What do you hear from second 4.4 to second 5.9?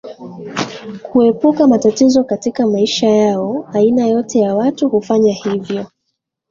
watu hufanya hivyo